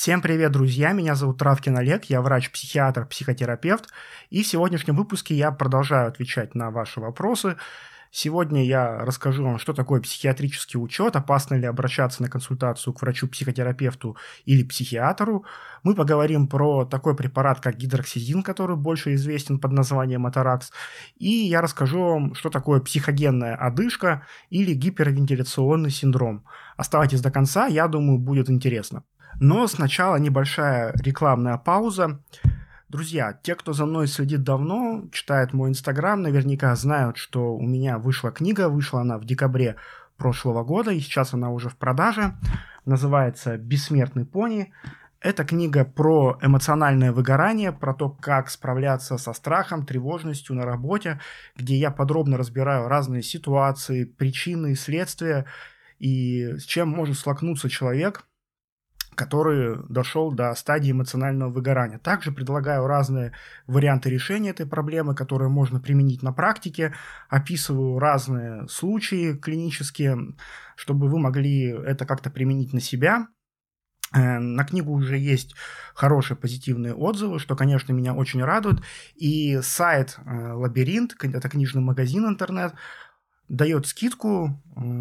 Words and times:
Всем 0.00 0.22
привет, 0.22 0.52
друзья! 0.52 0.92
Меня 0.92 1.16
зовут 1.16 1.38
Травкин 1.38 1.76
Олег, 1.76 2.04
я 2.04 2.22
врач-психиатр, 2.22 3.04
психотерапевт, 3.04 3.88
и 4.30 4.44
в 4.44 4.46
сегодняшнем 4.46 4.94
выпуске 4.94 5.34
я 5.34 5.50
продолжаю 5.50 6.06
отвечать 6.06 6.54
на 6.54 6.70
ваши 6.70 7.00
вопросы. 7.00 7.56
Сегодня 8.12 8.64
я 8.64 8.98
расскажу 8.98 9.42
вам, 9.42 9.58
что 9.58 9.72
такое 9.72 10.00
психиатрический 10.00 10.80
учет, 10.80 11.16
опасно 11.16 11.56
ли 11.56 11.66
обращаться 11.66 12.22
на 12.22 12.30
консультацию 12.30 12.94
к 12.94 13.02
врачу-психотерапевту 13.02 14.16
или 14.44 14.62
психиатру. 14.62 15.44
Мы 15.82 15.96
поговорим 15.96 16.46
про 16.46 16.84
такой 16.84 17.16
препарат, 17.16 17.58
как 17.58 17.76
гидроксизин, 17.76 18.44
который 18.44 18.76
больше 18.76 19.14
известен 19.14 19.58
под 19.58 19.72
названием 19.72 20.26
Атаракс. 20.26 20.70
И 21.16 21.28
я 21.28 21.60
расскажу 21.60 22.04
вам, 22.04 22.34
что 22.36 22.50
такое 22.50 22.78
психогенная 22.78 23.56
одышка 23.56 24.24
или 24.48 24.74
гипервентиляционный 24.74 25.90
синдром. 25.90 26.44
Оставайтесь 26.76 27.20
до 27.20 27.32
конца, 27.32 27.66
я 27.66 27.88
думаю, 27.88 28.20
будет 28.20 28.48
интересно. 28.48 29.02
Но 29.40 29.66
сначала 29.66 30.16
небольшая 30.16 30.92
рекламная 30.96 31.58
пауза. 31.58 32.20
Друзья, 32.88 33.38
те, 33.42 33.54
кто 33.54 33.72
за 33.72 33.84
мной 33.84 34.06
следит 34.06 34.42
давно, 34.42 35.04
читает 35.12 35.52
мой 35.52 35.68
инстаграм, 35.68 36.20
наверняка 36.22 36.74
знают, 36.74 37.18
что 37.18 37.54
у 37.54 37.62
меня 37.62 37.98
вышла 37.98 38.30
книга, 38.30 38.68
вышла 38.68 39.02
она 39.02 39.18
в 39.18 39.24
декабре 39.24 39.76
прошлого 40.16 40.64
года, 40.64 40.90
и 40.90 41.00
сейчас 41.00 41.34
она 41.34 41.50
уже 41.50 41.68
в 41.68 41.76
продаже. 41.76 42.34
Называется 42.84 43.58
«Бессмертный 43.58 44.24
пони». 44.24 44.72
Это 45.20 45.44
книга 45.44 45.84
про 45.84 46.38
эмоциональное 46.42 47.12
выгорание, 47.12 47.72
про 47.72 47.92
то, 47.92 48.08
как 48.08 48.48
справляться 48.48 49.18
со 49.18 49.32
страхом, 49.32 49.84
тревожностью 49.84 50.54
на 50.54 50.64
работе, 50.64 51.20
где 51.56 51.74
я 51.74 51.90
подробно 51.90 52.36
разбираю 52.36 52.86
разные 52.86 53.22
ситуации, 53.22 54.04
причины, 54.04 54.76
следствия 54.76 55.44
и 55.98 56.56
с 56.58 56.62
чем 56.62 56.88
может 56.88 57.18
столкнуться 57.18 57.68
человек, 57.68 58.24
который 59.18 59.78
дошел 59.88 60.30
до 60.30 60.54
стадии 60.54 60.92
эмоционального 60.92 61.50
выгорания. 61.50 61.98
Также 61.98 62.30
предлагаю 62.30 62.86
разные 62.86 63.32
варианты 63.66 64.10
решения 64.10 64.50
этой 64.50 64.64
проблемы, 64.64 65.16
которые 65.16 65.48
можно 65.48 65.80
применить 65.80 66.22
на 66.22 66.32
практике. 66.32 66.94
Описываю 67.28 67.98
разные 67.98 68.68
случаи 68.68 69.34
клинические, 69.34 70.36
чтобы 70.76 71.08
вы 71.08 71.18
могли 71.18 71.66
это 71.66 72.06
как-то 72.06 72.30
применить 72.30 72.72
на 72.72 72.80
себя. 72.80 73.26
Э, 74.14 74.38
на 74.38 74.64
книгу 74.64 74.92
уже 74.92 75.18
есть 75.18 75.56
хорошие 75.94 76.36
позитивные 76.36 76.94
отзывы, 76.94 77.40
что, 77.40 77.56
конечно, 77.56 77.92
меня 77.92 78.14
очень 78.14 78.44
радует. 78.44 78.80
И 79.16 79.60
сайт 79.62 80.16
э, 80.24 80.52
«Лабиринт», 80.52 81.16
это 81.20 81.48
книжный 81.48 81.82
магазин 81.82 82.24
интернет, 82.24 82.72
дает 83.48 83.86
скидку 83.86 84.60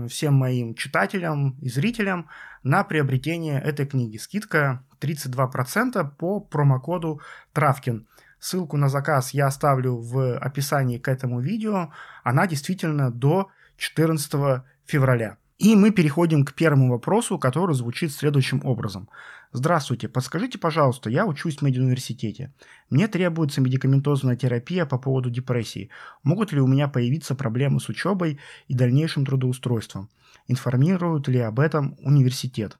всем 0.09 0.33
моим 0.35 0.73
читателям 0.73 1.57
и 1.61 1.69
зрителям 1.69 2.29
на 2.63 2.83
приобретение 2.83 3.61
этой 3.61 3.85
книги. 3.85 4.17
Скидка 4.17 4.83
32% 4.99 6.09
по 6.17 6.39
промокоду 6.39 7.21
Травкин. 7.53 8.07
Ссылку 8.39 8.77
на 8.77 8.89
заказ 8.89 9.33
я 9.33 9.47
оставлю 9.47 9.97
в 9.97 10.37
описании 10.37 10.97
к 10.97 11.07
этому 11.07 11.39
видео. 11.39 11.91
Она 12.23 12.47
действительно 12.47 13.11
до 13.11 13.49
14 13.77 14.63
февраля. 14.85 15.37
И 15.57 15.75
мы 15.75 15.91
переходим 15.91 16.45
к 16.45 16.53
первому 16.53 16.91
вопросу, 16.91 17.39
который 17.39 17.73
звучит 17.73 18.11
следующим 18.11 18.61
образом. 18.63 19.09
Здравствуйте, 19.53 20.09
подскажите, 20.09 20.57
пожалуйста, 20.57 21.09
я 21.09 21.25
учусь 21.25 21.57
в 21.57 21.61
медуниверситете. 21.61 22.53
Мне 22.89 23.07
требуется 23.07 23.61
медикаментозная 23.61 24.35
терапия 24.35 24.85
по 24.85 24.97
поводу 24.97 25.29
депрессии. 25.29 25.89
Могут 26.23 26.51
ли 26.51 26.59
у 26.59 26.67
меня 26.67 26.87
появиться 26.87 27.33
проблемы 27.33 27.79
с 27.79 27.87
учебой 27.87 28.39
и 28.67 28.75
дальнейшим 28.75 29.25
трудоустройством? 29.25 30.09
Информирует 30.47 31.27
ли 31.29 31.39
об 31.39 31.59
этом 31.59 31.95
университет? 31.99 32.77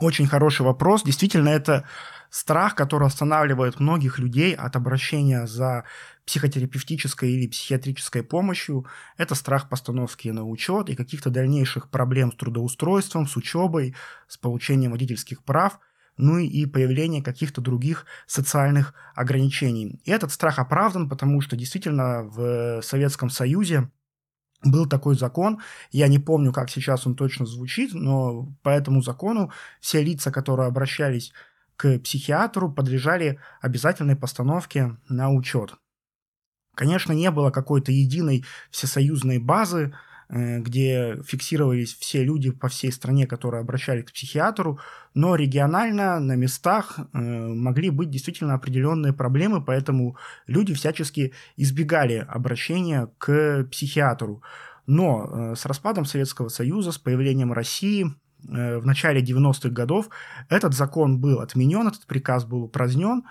Очень 0.00 0.26
хороший 0.26 0.62
вопрос. 0.62 1.02
Действительно, 1.02 1.48
это 1.48 1.84
страх, 2.30 2.74
который 2.74 3.06
останавливает 3.06 3.80
многих 3.80 4.18
людей 4.18 4.54
от 4.54 4.76
обращения 4.76 5.46
за 5.46 5.84
психотерапевтической 6.24 7.32
или 7.32 7.48
психиатрической 7.48 8.22
помощью. 8.22 8.86
Это 9.16 9.34
страх 9.34 9.68
постановки 9.68 10.28
на 10.28 10.44
учет 10.44 10.88
и 10.88 10.94
каких-то 10.94 11.30
дальнейших 11.30 11.90
проблем 11.90 12.32
с 12.32 12.36
трудоустройством, 12.36 13.26
с 13.26 13.36
учебой, 13.36 13.96
с 14.28 14.36
получением 14.38 14.92
водительских 14.92 15.42
прав, 15.42 15.80
ну 16.16 16.38
и 16.38 16.66
появление 16.66 17.22
каких-то 17.22 17.60
других 17.60 18.06
социальных 18.26 18.94
ограничений. 19.14 20.00
И 20.04 20.10
этот 20.10 20.30
страх 20.30 20.58
оправдан, 20.58 21.08
потому 21.08 21.40
что 21.40 21.56
действительно 21.56 22.22
в 22.22 22.80
Советском 22.82 23.28
Союзе 23.28 23.90
был 24.62 24.86
такой 24.86 25.16
закон, 25.16 25.60
я 25.90 26.08
не 26.08 26.18
помню, 26.18 26.52
как 26.52 26.70
сейчас 26.70 27.06
он 27.06 27.14
точно 27.14 27.46
звучит, 27.46 27.94
но 27.94 28.52
по 28.62 28.68
этому 28.68 29.02
закону 29.02 29.50
все 29.80 30.02
лица, 30.02 30.30
которые 30.30 30.68
обращались 30.68 31.32
к 31.76 31.98
психиатру, 32.00 32.70
подлежали 32.70 33.38
обязательной 33.60 34.16
постановке 34.16 34.96
на 35.08 35.30
учет. 35.30 35.74
Конечно, 36.74 37.12
не 37.12 37.30
было 37.30 37.50
какой-то 37.50 37.90
единой 37.92 38.44
всесоюзной 38.70 39.38
базы, 39.38 39.94
где 40.32 41.20
фиксировались 41.26 41.94
все 41.94 42.22
люди 42.22 42.50
по 42.50 42.68
всей 42.68 42.92
стране, 42.92 43.26
которые 43.26 43.60
обращались 43.60 44.04
к 44.04 44.12
психиатру, 44.12 44.78
но 45.14 45.34
регионально 45.34 46.20
на 46.20 46.36
местах 46.36 46.98
э, 46.98 47.18
могли 47.18 47.90
быть 47.90 48.10
действительно 48.10 48.54
определенные 48.54 49.12
проблемы, 49.12 49.64
поэтому 49.64 50.16
люди 50.46 50.72
всячески 50.72 51.32
избегали 51.56 52.24
обращения 52.28 53.08
к 53.18 53.64
психиатру. 53.70 54.42
Но 54.86 55.28
э, 55.52 55.54
с 55.56 55.66
распадом 55.66 56.04
Советского 56.04 56.48
Союза, 56.48 56.92
с 56.92 56.98
появлением 56.98 57.52
России, 57.52 58.06
Э, 58.48 58.78
в 58.78 58.86
начале 58.86 59.22
90-х 59.22 59.68
годов 59.70 60.08
этот 60.48 60.74
закон 60.74 61.20
был 61.20 61.40
отменен, 61.40 61.88
этот 61.88 62.06
приказ 62.06 62.44
был 62.44 62.64
упразднен, 62.64 63.24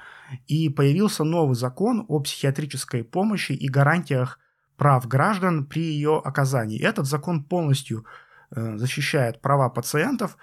и 0.48 0.70
появился 0.70 1.24
новый 1.24 1.56
закон 1.56 2.06
о 2.08 2.20
психиатрической 2.20 3.04
помощи 3.04 3.54
и 3.54 3.68
гарантиях 3.68 4.40
прав 4.80 5.08
граждан 5.08 5.66
при 5.66 5.84
ее 5.84 6.18
оказании. 6.18 6.82
Этот 6.82 7.06
закон 7.06 7.44
полностью 7.44 8.06
э, 8.50 8.78
защищает 8.78 9.42
права 9.42 9.70
пациентов, 9.70 10.38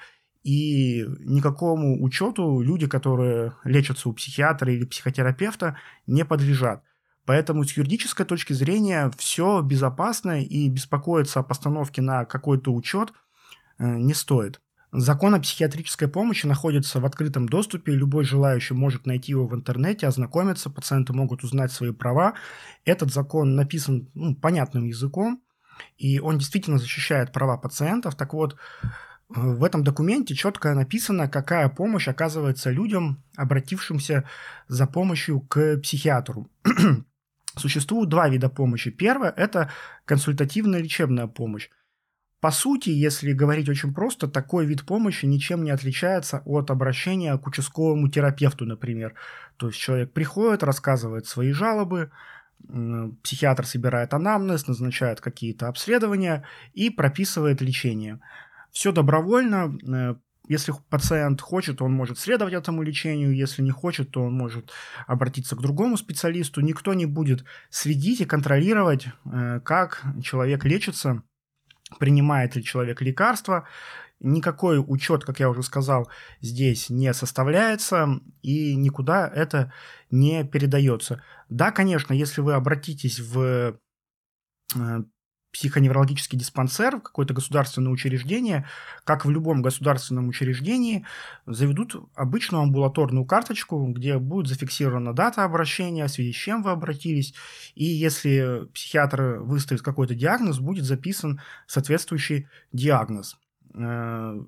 и 0.45 1.05
никакому 1.19 2.01
учету 2.05 2.61
люди, 2.61 2.87
которые 2.87 3.55
лечатся 3.65 4.09
у 4.09 4.13
психиатра 4.13 4.73
или 4.73 4.85
психотерапевта, 4.85 5.77
не 6.07 6.25
подлежат. 6.25 6.85
Поэтому 7.25 7.65
с 7.65 7.73
юридической 7.73 8.25
точки 8.25 8.53
зрения 8.53 9.11
все 9.19 9.61
безопасно 9.61 10.41
и 10.41 10.69
беспокоиться 10.69 11.41
о 11.41 11.43
постановке 11.43 12.01
на 12.01 12.25
какой-то 12.25 12.73
учет– 12.73 13.13
Э, 13.79 13.99
не 13.99 14.15
стоит. 14.15 14.61
Закон 14.99 15.35
о 15.35 15.41
психиатрической 15.41 16.09
помощи 16.09 16.47
находится 16.47 17.01
в 17.01 17.05
открытом 17.05 17.51
доступе, 17.51 17.93
любой 17.93 18.25
желающий 18.25 18.73
может 18.73 19.05
найти 19.05 19.33
его 19.33 19.47
в 19.47 19.55
интернете, 19.55 20.07
ознакомиться, 20.07 20.71
пациенты 20.71 21.13
могут 21.13 21.45
узнать 21.45 21.71
свои 21.71 21.93
права. 21.93 22.33
Этот 22.87 23.13
закон 23.13 23.57
написан 23.57 24.09
ну, 24.15 24.35
понятным 24.35 24.85
языком, 24.85 25.43
и 25.99 26.19
он 26.19 26.39
действительно 26.39 26.79
защищает 26.79 27.31
права 27.31 27.59
пациентов. 27.59 28.15
Так 28.15 28.33
вот, 28.33 28.55
э, 28.55 28.87
в 29.29 29.65
этом 29.65 29.85
документе 29.85 30.35
четко 30.35 30.73
написано, 30.75 31.29
какая 31.29 31.69
помощь 31.69 32.09
оказывается 32.09 32.71
людям, 32.71 33.23
обратившимся 33.37 34.25
за 34.67 34.87
помощью 34.87 35.41
к 35.41 35.77
психиатру. 35.77 36.49
Существует 37.55 38.09
два 38.09 38.31
вида 38.31 38.49
помощи. 38.49 38.91
Первое– 38.91 39.31
это 39.37 39.71
консультативная 40.07 40.81
лечебная 40.81 41.27
помощь. 41.27 41.69
По 42.41 42.51
сути, 42.51 42.91
если 42.91 43.33
говорить 43.33 43.69
очень 43.69 43.95
просто, 43.95 44.29
такой 44.29 44.67
вид 44.67 44.85
помощи 44.85 45.25
ничем 45.25 45.65
не 45.65 45.71
отличается 45.71 46.43
от 46.45 46.71
обращения 46.71 47.37
к 47.39 47.47
участковому 47.47 48.09
терапевту, 48.09 48.67
например. 48.67 49.15
То 49.57 49.69
есть 49.69 49.79
человек 49.79 50.13
приходит, 50.13 50.63
рассказывает 50.63 51.27
свои 51.27 51.53
жалобы, 51.53 52.11
психиатр 53.23 53.67
собирает 53.67 54.13
анамнез, 54.13 54.67
назначает 54.67 55.21
какие-то 55.21 55.69
обследования 55.69 56.45
и 56.73 56.91
прописывает 56.91 57.61
лечение. 57.61 58.21
Все 58.71 58.93
добровольно. 58.93 59.77
Э, 59.87 60.17
если 60.49 60.73
пациент 60.91 61.41
хочет, 61.41 61.83
он 61.83 61.93
может 61.93 62.19
следовать 62.19 62.55
этому 62.55 62.83
лечению. 62.83 63.35
Если 63.35 63.63
не 63.63 63.71
хочет, 63.71 64.11
то 64.11 64.23
он 64.23 64.35
может 64.35 64.73
обратиться 65.07 65.57
к 65.57 65.63
другому 65.63 65.97
специалисту. 65.97 66.61
Никто 66.61 66.95
не 66.95 67.07
будет 67.07 67.45
следить 67.71 68.21
и 68.21 68.27
контролировать, 68.27 69.07
э, 69.25 69.61
как 69.65 70.03
человек 70.23 70.65
лечится 70.65 71.23
принимает 71.99 72.57
ли 72.57 72.65
человек 72.65 73.01
лекарства. 73.03 73.67
Никакой 74.19 74.79
учет, 74.79 75.25
как 75.25 75.41
я 75.41 75.51
уже 75.51 75.63
сказал, 75.63 76.09
здесь 76.41 76.89
не 76.89 77.13
составляется 77.13 78.21
и 78.43 78.75
никуда 78.75 79.29
это 79.29 79.73
не 80.11 80.43
передается. 80.45 81.23
Да, 81.51 81.71
конечно, 81.71 82.15
если 82.15 82.41
вы 82.41 82.55
обратитесь 82.55 83.21
в 83.21 83.79
э, 84.75 85.03
психоневрологический 85.57 86.39
диспансер, 86.39 87.01
какое-то 87.01 87.33
государственное 87.33 87.91
учреждение, 87.91 88.69
как 89.05 89.25
в 89.25 89.31
любом 89.31 89.63
государственном 89.63 90.29
учреждении, 90.29 91.07
заведут 91.47 91.97
обычную 92.15 92.63
амбулаторную 92.63 93.25
карточку, 93.25 93.87
где 93.87 94.19
будет 94.19 94.49
зафиксирована 94.49 95.15
дата 95.15 95.45
обращения, 95.45 96.07
в 96.07 96.11
связи 96.11 96.33
с 96.33 96.37
чем 96.37 96.63
вы 96.63 96.73
обратились, 96.73 97.33
и 97.75 97.85
если 97.85 98.69
психиатр 98.75 99.39
выставит 99.41 99.81
какой-то 99.81 100.15
диагноз, 100.15 100.59
будет 100.59 100.85
записан 100.85 101.41
соответствующий 101.67 102.49
диагноз. 102.73 103.39
Э, 103.75 104.39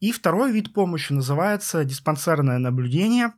И 0.00 0.12
второй 0.12 0.52
вид 0.52 0.72
помощи 0.72 1.12
называется 1.12 1.84
диспансерное 1.84 2.58
наблюдение. 2.58 3.32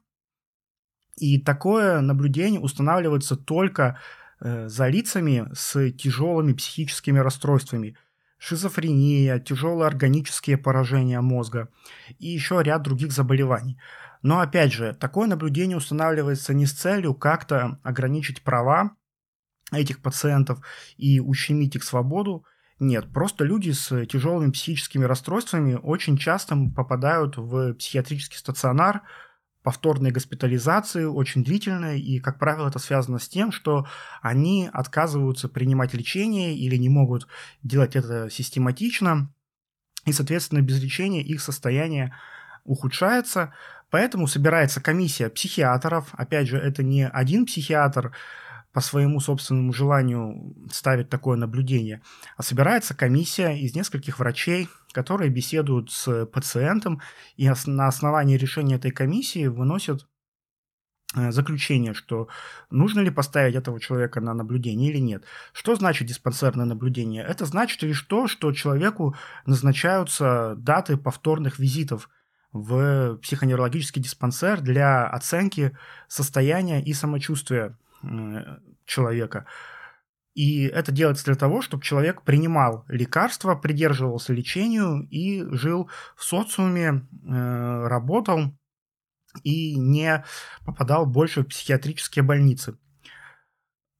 И 1.19 1.39
такое 1.39 2.01
наблюдение 2.01 2.61
устанавливается 2.61 3.37
только 3.37 3.99
за 4.43 4.89
лицами 4.89 5.49
с 5.55 5.91
тяжелыми 5.93 6.53
психическими 6.53 7.19
расстройствами. 7.19 7.97
Шизофрения, 8.39 9.39
тяжелые 9.39 9.87
органические 9.87 10.59
поражения 10.59 11.21
мозга 11.21 11.69
и 12.19 12.27
еще 12.27 12.61
ряд 12.61 12.83
других 12.83 13.13
заболеваний. 13.13 13.79
Но 14.23 14.41
опять 14.41 14.73
же, 14.73 14.95
такое 14.95 15.29
наблюдение 15.29 15.77
устанавливается 15.77 16.53
не 16.55 16.67
с 16.67 16.73
целью 16.73 17.15
как-то 17.15 17.79
ограничить 17.85 18.43
права 18.43 18.97
этих 19.73 20.01
пациентов 20.01 20.61
и 20.97 21.21
ущемить 21.21 21.77
их 21.77 21.85
свободу. 21.85 22.45
Нет, 22.81 23.13
просто 23.13 23.45
люди 23.45 23.71
с 23.71 24.07
тяжелыми 24.07 24.51
психическими 24.51 25.05
расстройствами 25.05 25.75
очень 25.75 26.17
часто 26.19 26.57
попадают 26.75 27.37
в 27.37 27.75
психиатрический 27.75 28.39
стационар, 28.39 29.03
повторные 29.63 30.13
госпитализации 30.13 31.05
очень 31.05 31.45
длительные, 31.45 32.01
и, 32.01 32.21
как 32.21 32.39
правило, 32.39 32.69
это 32.69 32.79
связано 32.79 33.19
с 33.19 33.29
тем, 33.29 33.53
что 33.53 33.87
они 34.21 34.69
отказываются 34.73 35.49
принимать 35.49 35.95
лечение 35.95 36.57
или 36.57 36.77
не 36.77 36.89
могут 36.89 37.27
делать 37.63 37.97
это 37.97 38.29
систематично, 38.31 39.33
и, 40.05 40.13
соответственно, 40.13 40.63
без 40.63 40.83
лечения 40.83 41.23
их 41.23 41.41
состояние 41.41 42.15
ухудшается, 42.65 43.55
поэтому 43.91 44.27
собирается 44.27 44.81
комиссия 44.81 45.29
психиатров, 45.29 46.09
опять 46.13 46.49
же, 46.49 46.59
это 46.59 46.83
не 46.83 47.07
один 47.07 47.47
психиатр, 47.47 48.13
по 48.73 48.81
своему 48.81 49.21
собственному 49.21 49.73
желанию 49.73 50.55
ставит 50.71 51.11
такое 51.11 51.37
наблюдение, 51.37 52.03
а 52.37 52.43
собирается 52.43 52.95
комиссия 52.95 53.53
из 53.53 53.75
нескольких 53.75 54.19
врачей, 54.19 54.69
которые 54.93 55.31
беседуют 55.31 55.91
с 55.91 56.27
пациентом 56.27 57.01
и 57.37 57.51
на 57.67 57.87
основании 57.87 58.37
решения 58.37 58.77
этой 58.77 58.91
комиссии 58.91 59.47
выносят 59.47 60.07
э, 61.15 61.31
заключение, 61.33 61.93
что 61.93 62.29
нужно 62.71 63.01
ли 63.01 63.11
поставить 63.11 63.55
этого 63.55 63.79
человека 63.79 64.21
на 64.23 64.33
наблюдение 64.33 64.91
или 64.91 64.99
нет. 64.99 65.25
Что 65.53 65.75
значит 65.75 66.09
диспансерное 66.09 66.65
наблюдение? 66.65 67.23
Это 67.23 67.45
значит 67.45 67.83
лишь 67.83 68.01
то, 68.03 68.27
что 68.27 68.53
человеку 68.53 69.15
назначаются 69.45 70.55
даты 70.57 70.97
повторных 70.97 71.59
визитов 71.59 72.09
в 72.53 73.17
психоневрологический 73.17 74.03
диспансер 74.03 74.61
для 74.61 75.07
оценки 75.07 75.77
состояния 76.09 76.83
и 76.83 76.93
самочувствия 76.93 77.77
человека. 78.85 79.47
И 80.35 80.65
это 80.65 80.93
делается 80.93 81.27
для 81.27 81.35
того, 81.35 81.61
чтобы 81.61 81.83
человек 81.83 82.23
принимал 82.23 82.85
лекарства, 82.89 83.55
придерживался 83.55 84.33
лечению 84.33 85.07
и 85.11 85.45
жил 85.55 85.91
в 86.17 86.25
социуме, 86.25 87.07
э, 87.27 87.87
работал 87.87 88.57
и 89.43 89.77
не 89.77 90.25
попадал 90.65 91.05
больше 91.07 91.43
в 91.43 91.49
психиатрические 91.49 92.23
больницы. 92.23 92.79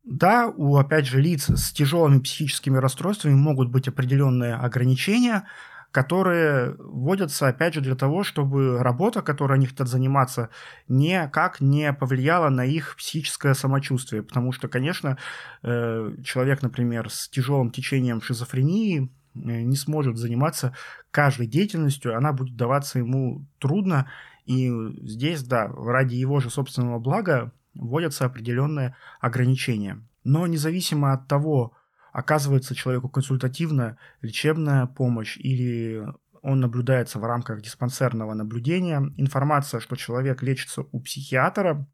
Да, 0.05 0.49
у, 0.49 0.77
опять 0.77 1.07
же, 1.07 1.21
лиц 1.21 1.49
с 1.49 1.73
тяжелыми 1.73 2.21
психическими 2.21 2.79
расстройствами 2.79 3.35
могут 3.35 3.71
быть 3.71 3.87
определенные 3.87 4.55
ограничения, 4.55 5.47
которые 5.93 6.75
вводятся, 6.79 7.49
опять 7.49 7.75
же, 7.75 7.83
для 7.83 7.95
того, 7.95 8.25
чтобы 8.25 8.83
работа, 8.83 9.21
которой 9.21 9.59
они 9.59 9.67
хотят 9.67 9.89
заниматься, 9.89 10.49
никак 10.89 11.61
не 11.61 11.93
повлияла 11.93 12.49
на 12.49 12.65
их 12.65 12.97
психическое 12.97 13.55
самочувствие. 13.55 14.23
Потому 14.23 14.53
что, 14.53 14.69
конечно, 14.69 15.19
э, 15.63 16.15
человек, 16.25 16.63
например, 16.63 17.11
с 17.11 17.29
тяжелым 17.29 17.71
течением 17.71 18.23
шизофрении 18.23 19.03
э, 19.03 19.09
не 19.35 19.77
сможет 19.77 20.17
заниматься 20.17 20.75
каждой 21.11 21.47
деятельностью, 21.47 22.17
она 22.17 22.33
будет 22.33 22.57
даваться 22.57 22.99
ему 22.99 23.45
трудно, 23.59 24.11
и 24.47 24.73
здесь, 25.03 25.43
да, 25.45 25.69
ради 25.69 26.15
его 26.15 26.41
же 26.41 26.49
собственного 26.49 26.99
блага 27.01 27.53
вводятся 27.75 28.25
определенные 28.25 28.97
ограничения. 29.21 30.03
Но 30.25 30.47
независимо 30.47 31.13
от 31.13 31.29
того, 31.29 31.75
оказывается 32.13 32.75
человеку 32.75 33.09
консультативная 33.09 33.99
лечебная 34.21 34.87
помощь 34.87 35.37
или 35.39 36.07
он 36.43 36.61
наблюдается 36.61 37.19
в 37.19 37.25
рамках 37.25 37.63
диспансерного 37.63 38.35
наблюдения. 38.35 39.13
Информация, 39.17 39.81
что 39.81 39.97
человек 39.97 40.43
лечится 40.43 40.83
у 40.91 41.01
психиатра, 41.01 41.89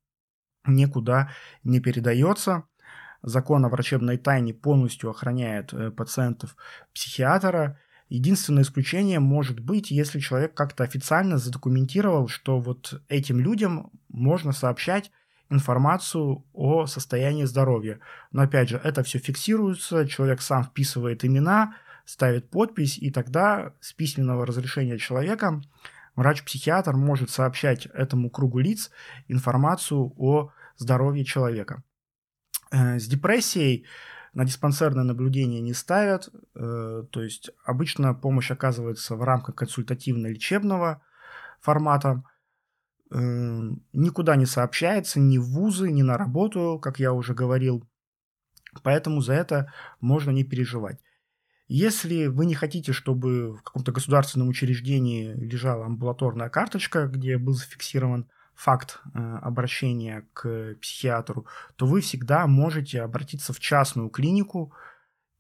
никуда 0.67 1.31
не 1.63 1.81
передается. 1.81 2.65
Закон 3.23 3.65
о 3.65 3.69
врачебной 3.69 4.17
тайне 4.17 4.55
полностью 4.55 5.11
охраняет 5.11 5.73
э, 5.73 5.91
пациентов 5.91 6.57
психиатра. 6.95 7.79
Единственное 8.09 8.63
исключение 8.63 9.21
может 9.21 9.61
быть, 9.61 9.91
если 9.91 10.19
человек 10.19 10.55
как-то 10.55 10.85
официально 10.85 11.37
задокументировал, 11.37 12.29
что 12.29 12.59
вот 12.59 13.03
этим 13.09 13.39
людям 13.39 13.91
можно 14.09 14.53
сообщать 14.53 15.11
информацию 15.51 16.45
о 16.53 16.87
состоянии 16.87 17.45
здоровья. 17.45 18.01
Но 18.33 18.43
опять 18.43 18.69
же, 18.69 18.81
это 18.83 19.03
все 19.03 19.19
фиксируется, 19.19 20.07
человек 20.07 20.43
сам 20.43 20.65
вписывает 20.65 21.25
имена, 21.25 21.75
ставит 22.05 22.51
подпись, 22.51 22.99
и 22.99 23.11
тогда 23.11 23.73
с 23.81 23.93
письменного 23.93 24.47
разрешения 24.47 24.99
человека 24.99 25.61
врач-психиатр 26.17 26.95
может 26.97 27.31
сообщать 27.31 27.87
этому 27.87 28.31
кругу 28.31 28.59
лиц 28.59 28.91
информацию 29.29 30.13
о 30.17 30.51
здоровье 30.77 31.25
человека. 31.25 31.83
Э, 32.71 32.99
с 32.99 33.07
депрессией 33.07 33.87
на 34.35 34.45
диспансерное 34.45 35.05
наблюдение 35.05 35.61
не 35.61 35.73
ставят, 35.73 36.29
э, 36.55 37.05
то 37.11 37.23
есть 37.23 37.51
обычно 37.65 38.15
помощь 38.15 38.51
оказывается 38.51 39.17
в 39.17 39.23
рамках 39.23 39.55
консультативно-лечебного 39.55 41.01
формата– 41.61 42.23
никуда 43.11 44.37
не 44.37 44.47
сообщается, 44.47 45.21
ни 45.21 45.39
в 45.39 45.47
вузы, 45.47 45.91
ни 45.91 46.03
на 46.03 46.19
работу, 46.19 46.79
как 46.83 46.99
я 46.99 47.13
уже 47.13 47.35
говорил. 47.35 47.89
Поэтому 48.83 49.21
за 49.21 49.35
это 49.35 49.73
можно 50.01 50.31
не 50.31 50.45
переживать. 50.45 51.01
Если 51.69 52.27
вы 52.27 52.47
не 52.47 52.55
хотите, 52.55 52.93
чтобы 52.93 53.53
в 53.57 53.63
каком-то 53.63 53.93
государственном 53.93 54.49
учреждении 54.49 55.33
лежала 55.35 55.85
амбулаторная 55.85 56.49
карточка, 56.49 57.07
где 57.07 57.37
был 57.37 57.53
зафиксирован 57.53 58.31
факт 58.55 59.01
э, 59.15 59.19
обращения 59.43 60.27
к 60.33 60.77
психиатру, 60.81 61.47
то 61.77 61.87
вы 61.87 62.01
всегда 62.01 62.47
можете 62.47 63.03
обратиться 63.03 63.53
в 63.53 63.61
частную 63.61 64.09
клинику 64.09 64.73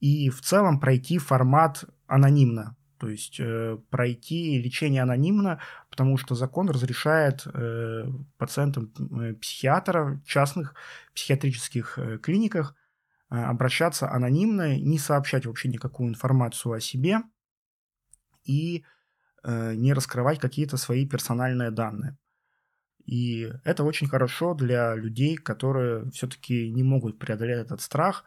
и 0.00 0.28
в 0.30 0.40
целом 0.42 0.78
пройти 0.78 1.18
формат 1.18 1.84
анонимно. 2.06 2.76
То 2.98 3.08
есть 3.08 3.38
э, 3.38 3.78
пройти 3.90 4.60
лечение 4.60 5.02
анонимно, 5.02 5.60
потому 5.88 6.16
что 6.16 6.34
закон 6.34 6.68
разрешает 6.68 7.46
э, 7.46 8.04
пациентам 8.36 8.92
э, 8.98 9.34
психиатра 9.34 10.20
в 10.24 10.26
частных 10.26 10.74
психиатрических 11.14 11.98
э, 11.98 12.18
клиниках 12.18 12.74
э, 13.30 13.36
обращаться 13.36 14.10
анонимно, 14.10 14.76
не 14.76 14.98
сообщать 14.98 15.46
вообще 15.46 15.68
никакую 15.68 16.10
информацию 16.10 16.72
о 16.72 16.80
себе 16.80 17.18
и 18.44 18.84
э, 19.44 19.74
не 19.74 19.92
раскрывать 19.92 20.40
какие-то 20.40 20.76
свои 20.76 21.06
персональные 21.06 21.70
данные. 21.70 22.18
И 23.06 23.50
это 23.64 23.84
очень 23.84 24.08
хорошо 24.08 24.54
для 24.54 24.94
людей, 24.94 25.36
которые 25.36 26.10
все-таки 26.10 26.70
не 26.70 26.82
могут 26.82 27.18
преодолеть 27.18 27.64
этот 27.64 27.80
страх 27.80 28.24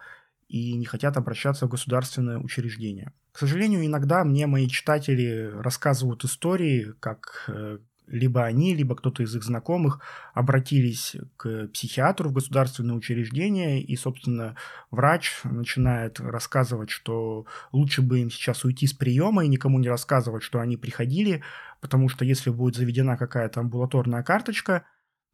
и 0.51 0.73
не 0.73 0.85
хотят 0.85 1.15
обращаться 1.15 1.65
в 1.65 1.69
государственное 1.69 2.37
учреждение. 2.37 3.13
К 3.31 3.39
сожалению, 3.39 3.85
иногда 3.85 4.25
мне 4.25 4.47
мои 4.47 4.67
читатели 4.67 5.49
рассказывают 5.53 6.25
истории, 6.25 6.93
как 6.99 7.45
э, 7.47 7.77
либо 8.07 8.43
они, 8.43 8.75
либо 8.75 8.97
кто-то 8.97 9.23
из 9.23 9.33
их 9.33 9.43
знакомых 9.43 10.01
обратились 10.33 11.15
к 11.37 11.67
психиатру 11.67 12.29
в 12.29 12.33
государственное 12.33 12.95
учреждение, 12.95 13.81
и, 13.81 13.95
собственно, 13.95 14.57
врач 14.91 15.39
начинает 15.45 16.19
рассказывать, 16.19 16.89
что 16.89 17.45
лучше 17.71 18.01
бы 18.01 18.19
им 18.19 18.29
сейчас 18.29 18.65
уйти 18.65 18.87
с 18.87 18.93
приема 18.93 19.45
и 19.45 19.47
никому 19.47 19.79
не 19.79 19.87
рассказывать, 19.87 20.43
что 20.43 20.59
они 20.59 20.75
приходили, 20.75 21.43
потому 21.79 22.09
что 22.09 22.25
если 22.25 22.49
будет 22.49 22.75
заведена 22.75 23.15
какая-то 23.15 23.61
амбулаторная 23.61 24.23
карточка, 24.23 24.85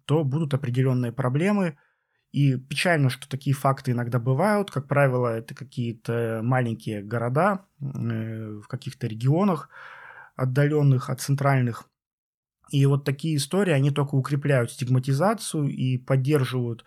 то 0.06 0.24
будут 0.24 0.54
определенные 0.54 1.12
проблемы, 1.12 1.76
и 2.32 2.58
печально, 2.58 3.10
что 3.10 3.28
такие 3.30 3.56
факты 3.56 3.92
иногда 3.92 4.20
бывают. 4.20 4.70
Как 4.70 4.88
правило, 4.88 5.28
это 5.28 5.56
какие-то 5.56 6.42
маленькие 6.44 7.02
города 7.02 7.66
э, 7.80 8.60
в 8.64 8.68
каких-то 8.68 9.08
регионах, 9.08 9.70
отдаленных 10.36 11.10
от 11.10 11.22
центральных. 11.22 11.90
И 12.70 12.86
вот 12.86 13.06
такие 13.06 13.38
истории, 13.38 13.72
они 13.72 13.92
только 13.92 14.16
укрепляют 14.16 14.72
стигматизацию 14.72 15.70
и 15.70 15.98
поддерживают 15.98 16.84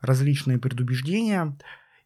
различные 0.00 0.58
предубеждения. 0.58 1.58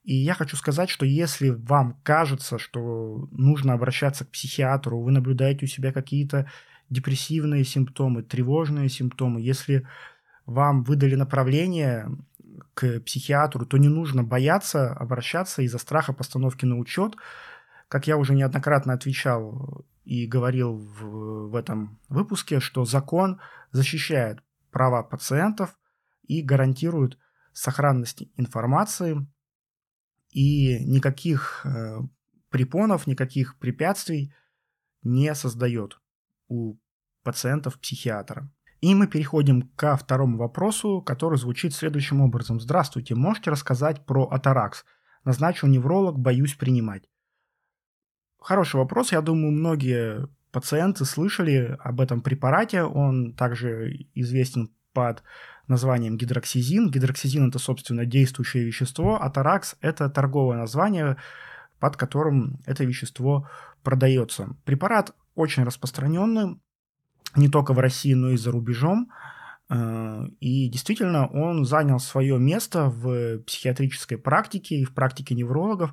И 0.02 0.14
я 0.14 0.32
хочу 0.32 0.56
сказать, 0.56 0.88
что 0.88 1.04
если 1.04 1.50
вам 1.50 2.00
кажется, 2.02 2.58
что 2.58 3.28
нужно 3.30 3.74
обращаться 3.74 4.24
к 4.24 4.30
психиатру, 4.30 5.02
вы 5.02 5.12
наблюдаете 5.12 5.66
у 5.66 5.68
себя 5.68 5.92
какие-то 5.92 6.50
депрессивные 6.88 7.64
симптомы, 7.64 8.22
тревожные 8.22 8.88
симптомы, 8.88 9.42
если 9.42 9.86
вам 10.46 10.82
выдали 10.82 11.14
направление 11.14 12.08
к 12.74 13.00
психиатру, 13.00 13.66
то 13.66 13.76
не 13.76 13.88
нужно 13.88 14.22
бояться 14.22 14.92
обращаться 14.92 15.62
из-за 15.62 15.78
страха 15.78 16.12
постановки 16.12 16.64
на 16.64 16.78
учет. 16.78 17.16
Как 17.88 18.06
я 18.06 18.16
уже 18.16 18.34
неоднократно 18.34 18.92
отвечал, 18.92 19.86
и 20.08 20.26
говорил 20.26 20.74
в, 20.78 21.50
в 21.50 21.54
этом 21.54 22.00
выпуске, 22.08 22.60
что 22.60 22.86
закон 22.86 23.40
защищает 23.72 24.42
права 24.70 25.02
пациентов 25.02 25.78
и 26.26 26.40
гарантирует 26.40 27.18
сохранность 27.52 28.22
информации, 28.38 29.26
и 30.30 30.82
никаких 30.86 31.60
э, 31.66 31.98
препонов, 32.48 33.06
никаких 33.06 33.58
препятствий 33.58 34.32
не 35.02 35.34
создает 35.34 36.00
у 36.48 36.78
пациентов 37.22 37.78
психиатра. 37.78 38.50
И 38.80 38.94
мы 38.94 39.08
переходим 39.08 39.62
ко 39.74 39.96
второму 39.96 40.38
вопросу, 40.38 41.02
который 41.02 41.38
звучит 41.38 41.74
следующим 41.74 42.20
образом. 42.20 42.60
Здравствуйте, 42.60 43.14
можете 43.14 43.50
рассказать 43.50 44.06
про 44.06 44.24
Атаракс? 44.24 44.84
Назначил 45.24 45.68
невролог, 45.68 46.18
боюсь 46.18 46.54
принимать. 46.54 47.08
Хороший 48.40 48.76
вопрос. 48.76 49.10
Я 49.12 49.20
думаю, 49.20 49.52
многие 49.52 50.28
пациенты 50.52 51.04
слышали 51.04 51.76
об 51.80 52.00
этом 52.00 52.20
препарате. 52.20 52.84
Он 52.84 53.34
также 53.34 54.06
известен 54.14 54.70
под 54.92 55.24
названием 55.66 56.16
гидроксизин. 56.16 56.90
Гидроксизин– 56.90 57.48
это, 57.50 57.58
собственно, 57.58 58.06
действующее 58.06 58.64
вещество, 58.64 59.18
а 59.20 59.30
это 59.80 60.08
торговое 60.08 60.56
название, 60.56 61.16
под 61.80 61.96
которым 61.96 62.60
это 62.64 62.84
вещество 62.84 63.48
продается. 63.82 64.56
Препарат 64.64 65.14
очень 65.34 65.64
распространенный, 65.64 66.60
не 67.38 67.48
только 67.48 67.72
в 67.72 67.78
России, 67.78 68.14
но 68.14 68.30
и 68.30 68.36
за 68.36 68.50
рубежом. 68.50 69.10
Э, 69.70 70.24
и 70.40 70.68
действительно, 70.68 71.26
он 71.26 71.64
занял 71.64 71.98
свое 71.98 72.38
место 72.38 72.88
в 72.88 73.40
психиатрической 73.40 74.18
практике 74.18 74.76
и 74.76 74.84
в 74.84 74.94
практике 74.94 75.34
неврологов, 75.34 75.92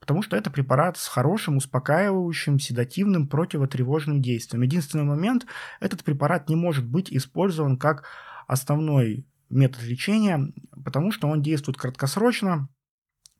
потому 0.00 0.22
что 0.22 0.36
это 0.36 0.50
препарат 0.50 0.96
с 0.96 1.08
хорошим, 1.08 1.56
успокаивающим, 1.56 2.58
седативным, 2.58 3.28
противотревожным 3.28 4.22
действием. 4.22 4.62
Единственный 4.62 5.04
момент, 5.04 5.46
этот 5.80 6.04
препарат 6.04 6.48
не 6.48 6.56
может 6.56 6.86
быть 6.86 7.12
использован 7.12 7.76
как 7.76 8.04
основной 8.46 9.26
метод 9.48 9.82
лечения, 9.84 10.52
потому 10.84 11.12
что 11.12 11.28
он 11.28 11.42
действует 11.42 11.78
краткосрочно, 11.78 12.68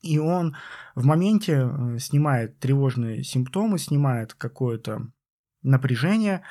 и 0.02 0.18
он 0.18 0.56
в 0.94 1.04
моменте 1.04 1.68
э, 1.68 1.98
снимает 1.98 2.58
тревожные 2.58 3.24
симптомы, 3.24 3.78
снимает 3.78 4.34
какое-то 4.34 5.08
напряжение, 5.62 6.42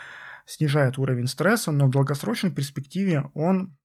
снижает 0.46 0.98
уровень 0.98 1.28
стресса, 1.28 1.72
но 1.72 1.88
в 1.88 1.92
долгосрочной 1.92 2.52
перспективе 2.52 3.30
он 3.34 3.78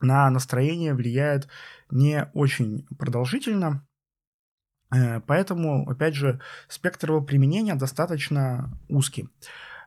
на 0.00 0.28
настроение 0.30 0.94
влияет 0.94 1.48
не 1.90 2.28
очень 2.34 2.86
продолжительно, 2.98 3.86
Э, 4.94 5.20
поэтому, 5.20 5.88
опять 5.88 6.14
же, 6.14 6.40
спектр 6.68 7.10
его 7.10 7.20
применения 7.20 7.74
достаточно 7.74 8.78
узкий. 8.88 9.28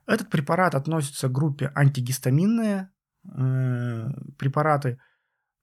Этот 0.06 0.30
препарат 0.30 0.75
относится 0.75 1.27
к 1.27 1.32
группе 1.32 1.72
антигистаминные 1.75 2.89
э, 3.25 4.10
препараты, 4.38 5.00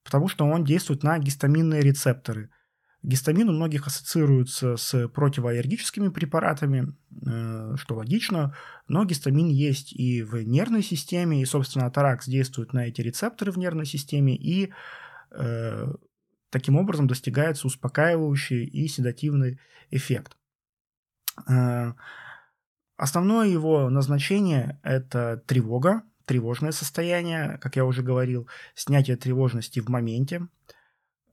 потому 0.04 0.28
что 0.28 0.46
он 0.46 0.64
действует 0.64 1.02
на 1.02 1.18
гистаминные 1.18 1.80
рецепторы. 1.80 2.50
Гистамин 3.04 3.48
у 3.50 3.52
многих 3.52 3.86
ассоциируется 3.86 4.76
с 4.76 5.08
противоаллергическими 5.08 6.08
препаратами, 6.08 6.94
э, 7.24 7.76
что 7.76 7.94
логично, 7.94 8.56
но 8.88 9.04
гистамин 9.04 9.48
есть 9.48 9.92
и 9.92 10.22
в 10.22 10.42
нервной 10.42 10.82
системе, 10.82 11.40
и, 11.40 11.44
собственно, 11.44 11.90
таракс 11.90 12.26
действует 12.26 12.72
на 12.72 12.86
эти 12.86 13.00
рецепторы 13.02 13.52
в 13.52 13.58
нервной 13.58 13.86
системе, 13.86 14.34
и 14.34 14.72
э, 15.30 15.92
Таким 16.54 16.76
образом 16.76 17.08
достигается 17.08 17.66
успокаивающий 17.66 18.64
и 18.64 18.86
седативный 18.86 19.58
эффект. 19.90 20.36
Э, 21.48 21.94
основное 22.96 23.48
его 23.48 23.90
назначение– 23.90 24.78
это 24.84 25.42
тревога, 25.48 26.04
тревожное 26.26 26.70
состояние, 26.70 27.58
как 27.60 27.74
я 27.74 27.84
уже 27.84 28.04
говорил, 28.04 28.46
снятие 28.76 29.16
тревожности 29.16 29.80
в 29.80 29.88
моменте. 29.88 30.46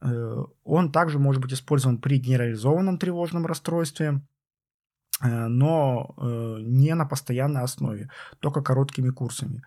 Э, 0.02 0.44
он 0.64 0.92
также 0.92 1.20
может 1.20 1.42
быть 1.42 1.54
использован 1.54 1.98
при 1.98 2.18
генерализованном 2.18 2.98
тревожном 2.98 3.46
расстройстве, 3.46 4.22
э, 5.22 5.48
но 5.48 6.16
не 6.62 6.94
на 6.96 7.06
постоянной 7.06 7.62
основе, 7.62 8.10
только 8.40 8.62
короткими 8.62 9.10
курсами. 9.10 9.64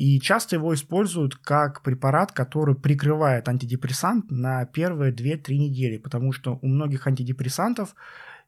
И 0.00 0.18
часто 0.18 0.56
его 0.56 0.72
используют 0.72 1.36
как 1.36 1.82
препарат, 1.82 2.32
который 2.32 2.74
прикрывает 2.74 3.50
антидепрессант 3.50 4.30
на 4.30 4.64
первые 4.64 5.12
2-3 5.12 5.58
недели, 5.58 5.98
потому 5.98 6.32
что 6.32 6.58
у 6.62 6.68
многих 6.68 7.06
антидепрессантов 7.06 7.94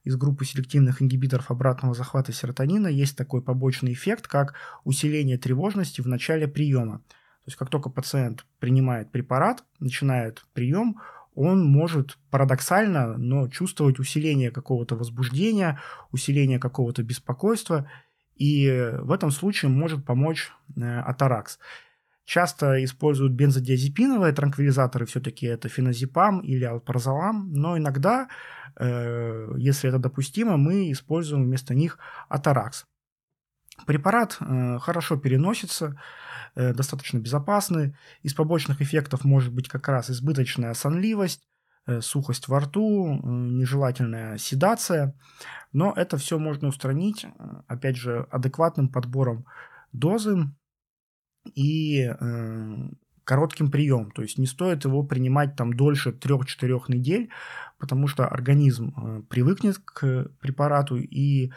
из 0.03 0.15
группы 0.15 0.45
селективных 0.45 1.03
ингибиторов 1.03 1.51
обратного 1.51 1.93
захвата 1.93 2.33
серотонина 2.33 2.87
есть 2.87 3.15
такой 3.15 3.43
побочный 3.43 3.93
эффект, 3.93 4.27
как 4.27 4.55
усиление 4.83 5.37
тревожности 5.37 6.01
в 6.01 6.07
начале 6.07 6.47
приема. 6.47 7.03
То 7.45 7.49
есть 7.49 7.57
как 7.57 7.69
только 7.69 7.89
пациент 7.89 8.45
принимает 8.59 9.11
препарат, 9.11 9.63
начинает 9.79 10.45
прием, 10.53 11.01
он 11.35 11.65
может 11.65 12.17
парадоксально, 12.29 13.17
но 13.17 13.47
чувствовать 13.49 13.99
усиление 13.99 14.51
какого-то 14.51 14.95
возбуждения, 14.95 15.79
усиление 16.11 16.59
какого-то 16.59 17.03
беспокойства, 17.03 17.89
и 18.35 18.91
в 18.99 19.11
этом 19.11 19.31
случае 19.31 19.69
может 19.69 20.05
помочь 20.05 20.51
э, 20.75 20.99
атаракс. 20.99 21.59
Часто 22.25 22.83
используют 22.83 23.33
бензодиазепиновые 23.33 24.33
транквилизаторы, 24.33 25.05
все-таки 25.05 25.45
это 25.45 25.67
феназепам 25.67 26.39
или 26.39 26.63
алпрозолам, 26.63 27.51
но 27.51 27.77
иногда, 27.77 28.29
э, 28.77 29.49
если 29.57 29.89
это 29.89 29.99
допустимо, 29.99 30.55
мы 30.55 30.91
используем 30.91 31.43
вместо 31.43 31.75
них 31.75 31.99
атаракс. 32.29 32.85
Препарат 33.85 34.37
э, 34.39 34.79
хорошо 34.79 35.17
переносится, 35.17 35.99
достаточно 36.55 37.19
безопасный. 37.19 37.95
Из 38.21 38.33
побочных 38.33 38.81
эффектов 38.81 39.23
может 39.23 39.53
быть 39.53 39.67
как 39.67 39.87
раз 39.87 40.09
избыточная 40.09 40.73
сонливость, 40.73 41.41
Э, 41.85 41.99
сухость 41.99 42.47
во 42.47 42.61
рту, 42.61 43.19
нежелательная 43.23 44.37
седация. 44.37 45.15
Но 45.73 45.93
это 45.95 46.17
все 46.17 46.39
можно 46.39 46.69
устранить, 46.69 47.25
э, 47.25 47.29
опять 47.67 47.97
же, 47.97 48.25
адекватным 48.31 48.87
подбором 48.87 49.45
дозы 49.91 50.49
и 51.55 52.03
э, 52.03 52.75
коротким 53.25 53.69
приемом. 53.69 54.11
То 54.11 54.21
есть 54.21 54.37
не 54.37 54.45
стоит 54.45 54.85
его 54.85 55.03
принимать 55.03 55.57
там 55.57 55.73
дольше 55.73 56.11
3-4 56.11 56.83
недель, 56.87 57.29
потому 57.77 58.07
что 58.07 58.27
организм 58.29 58.93
э, 58.95 59.23
привыкнет 59.29 59.77
к 59.79 60.29
препарату 60.39 60.95
и 60.95 61.51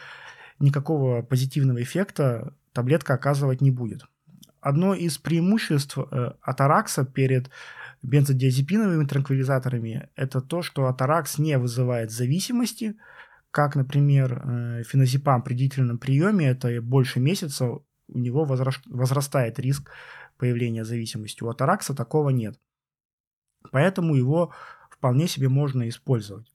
никакого 0.58 1.22
позитивного 1.22 1.80
эффекта 1.82 2.52
таблетка 2.72 3.14
оказывать 3.14 3.60
не 3.60 3.70
будет. 3.70 4.02
Одно 4.66 4.94
из 4.94 5.16
преимуществ 5.18 5.96
э, 5.96 6.32
атаракса 6.40 7.04
перед 7.04 7.50
бензодиазепиновыми 8.02 9.06
транквилизаторами, 9.06 10.08
это 10.16 10.40
то, 10.40 10.62
что 10.62 10.86
атаракс 10.86 11.38
не 11.38 11.56
вызывает 11.56 12.10
зависимости, 12.10 12.96
как, 13.52 13.76
например, 13.76 14.32
э, 14.32 14.82
феназепам 14.82 15.42
при 15.42 15.54
длительном 15.54 15.98
приеме, 15.98 16.48
это 16.48 16.82
больше 16.82 17.20
месяца, 17.20 17.64
у 17.68 18.18
него 18.18 18.44
возрастает 18.44 19.60
риск 19.60 19.88
появления 20.36 20.84
зависимости. 20.84 21.44
У 21.44 21.48
атаракса 21.48 21.94
такого 21.94 22.30
нет. 22.30 22.58
Поэтому 23.70 24.16
его 24.16 24.52
вполне 24.90 25.28
себе 25.28 25.48
можно 25.48 25.88
использовать. 25.88 26.52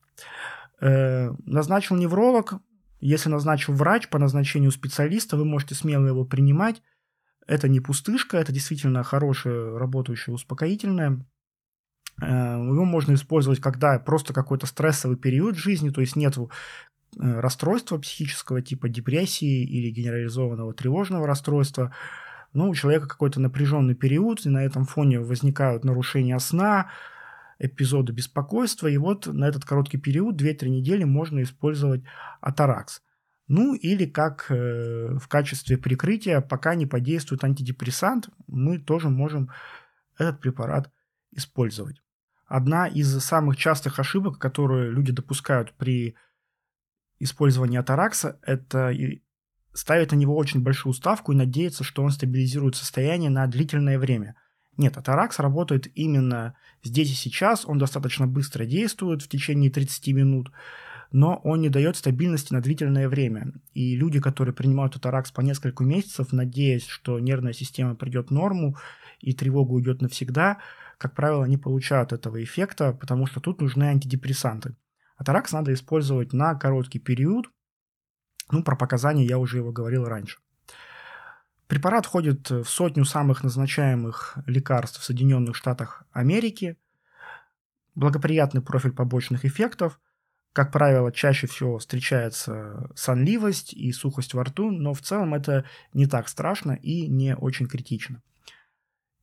Э, 0.81 1.31
назначил 1.45 1.95
невролог, 1.95 2.55
если 2.99 3.29
назначил 3.29 3.73
врач 3.73 4.09
по 4.09 4.19
назначению 4.19 4.71
специалиста, 4.71 5.37
вы 5.37 5.45
можете 5.45 5.75
смело 5.75 6.05
его 6.07 6.25
принимать. 6.25 6.81
Это 7.47 7.67
не 7.67 7.79
пустышка, 7.79 8.37
это 8.37 8.51
действительно 8.51 9.03
хорошее 9.03 9.77
работающее 9.77 10.33
успокоительное. 10.33 11.25
Э, 12.21 12.25
его 12.25 12.85
можно 12.85 13.13
использовать, 13.13 13.59
когда 13.59 13.97
просто 13.99 14.33
какой-то 14.33 14.67
стрессовый 14.67 15.17
период 15.17 15.57
жизни, 15.57 15.89
то 15.89 16.01
есть 16.01 16.15
нет 16.15 16.37
э, 16.37 16.45
расстройства 17.17 17.97
психического 17.97 18.61
типа 18.61 18.89
депрессии 18.89 19.63
или 19.63 19.89
генерализованного 19.89 20.73
тревожного 20.73 21.27
расстройства, 21.27 21.93
но 22.53 22.69
у 22.69 22.75
человека 22.75 23.07
какой-то 23.07 23.39
напряженный 23.39 23.95
период, 23.95 24.45
и 24.45 24.49
на 24.49 24.63
этом 24.63 24.85
фоне 24.85 25.19
возникают 25.19 25.83
нарушения 25.83 26.37
сна, 26.39 26.91
эпизоды 27.59 28.11
беспокойства, 28.11 28.87
и 28.87 28.97
вот 28.97 29.27
на 29.27 29.47
этот 29.47 29.65
короткий 29.65 29.97
период, 29.97 30.41
2-3 30.41 30.69
недели, 30.69 31.03
можно 31.03 31.43
использовать 31.43 32.03
атаракс. 32.41 33.01
Ну 33.53 33.73
или 33.73 34.05
как 34.05 34.45
э, 34.47 35.17
в 35.19 35.27
качестве 35.27 35.77
прикрытия, 35.77 36.39
пока 36.39 36.73
не 36.73 36.85
подействует 36.85 37.43
антидепрессант, 37.43 38.29
мы 38.47 38.79
тоже 38.79 39.09
можем 39.09 39.49
этот 40.17 40.39
препарат 40.39 40.89
использовать. 41.31 42.01
Одна 42.45 42.87
из 42.87 43.09
самых 43.19 43.57
частых 43.57 43.99
ошибок, 43.99 44.39
которые 44.39 44.89
люди 44.89 45.11
допускают 45.11 45.73
при 45.73 46.15
использовании 47.19 47.77
атаракса, 47.77 48.39
это 48.41 48.95
ставить 49.73 50.13
на 50.13 50.15
него 50.15 50.37
очень 50.37 50.63
большую 50.63 50.93
ставку 50.93 51.33
и 51.33 51.35
надеяться, 51.35 51.83
что 51.83 52.03
он 52.03 52.11
стабилизирует 52.11 52.77
состояние 52.77 53.29
на 53.29 53.45
длительное 53.47 53.99
время. 53.99 54.35
Нет, 54.77 54.95
атаракс 54.95 55.39
работает 55.39 55.87
именно 55.93 56.55
здесь 56.83 57.11
и 57.11 57.15
сейчас, 57.15 57.65
он 57.65 57.79
достаточно 57.79 58.27
быстро 58.27 58.63
действует 58.63 59.21
в 59.21 59.27
течение 59.27 59.69
30 59.69 60.07
минут, 60.13 60.53
но 61.11 61.41
он 61.43 61.61
не 61.61 61.69
дает 61.69 61.97
стабильности 61.97 62.53
на 62.53 62.61
длительное 62.61 63.09
время. 63.09 63.53
И 63.73 63.95
люди, 63.95 64.19
которые 64.21 64.55
принимают 64.55 64.95
атаракс 64.95 65.31
по 65.31 65.41
несколько 65.41 65.83
месяцев, 65.83 66.31
надеясь, 66.31 66.85
что 66.85 67.19
нервная 67.19 67.53
система 67.53 67.95
придет 67.95 68.29
в 68.29 68.33
норму 68.33 68.77
и 69.19 69.33
тревога 69.33 69.71
уйдет 69.71 70.01
навсегда, 70.01 70.59
как 70.97 71.15
правило, 71.15 71.45
не 71.45 71.57
получают 71.57 72.13
этого 72.13 72.41
эффекта, 72.43 72.93
потому 72.93 73.25
что 73.25 73.39
тут 73.39 73.59
нужны 73.59 73.85
антидепрессанты. 73.85 74.75
Атаракс 75.17 75.51
надо 75.51 75.73
использовать 75.73 76.33
на 76.33 76.55
короткий 76.55 76.99
период. 76.99 77.49
Ну, 78.51 78.63
про 78.63 78.75
показания 78.75 79.25
я 79.25 79.37
уже 79.37 79.57
его 79.57 79.71
говорил 79.71 80.05
раньше. 80.05 80.39
Препарат 81.67 82.05
входит 82.05 82.49
в 82.49 82.65
сотню 82.65 83.05
самых 83.05 83.43
назначаемых 83.43 84.37
лекарств 84.45 84.99
в 84.99 85.03
Соединенных 85.03 85.55
Штатах 85.55 86.03
Америки. 86.11 86.77
Благоприятный 87.95 88.61
профиль 88.61 88.91
побочных 88.91 89.45
эффектов. 89.45 89.99
Как 90.53 90.71
правило, 90.71 91.13
чаще 91.13 91.47
всего 91.47 91.77
встречается 91.77 92.89
сонливость 92.93 93.73
и 93.73 93.91
сухость 93.93 94.33
во 94.33 94.43
рту, 94.43 94.69
но 94.69 94.93
в 94.93 95.01
целом 95.01 95.33
это 95.33 95.63
не 95.93 96.07
так 96.07 96.27
страшно 96.27 96.73
и 96.73 97.07
не 97.07 97.35
очень 97.35 97.67
критично. 97.67 98.21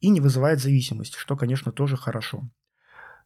И 0.00 0.08
не 0.08 0.20
вызывает 0.20 0.60
зависимости, 0.60 1.18
что, 1.18 1.36
конечно, 1.36 1.70
тоже 1.70 1.96
хорошо. 1.96 2.48